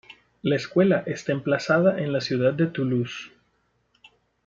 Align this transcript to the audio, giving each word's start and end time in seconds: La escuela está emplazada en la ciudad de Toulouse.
La 0.41 0.55
escuela 0.55 1.03
está 1.05 1.31
emplazada 1.31 1.99
en 2.01 2.11
la 2.11 2.21
ciudad 2.21 2.55
de 2.55 2.65
Toulouse. 2.65 3.29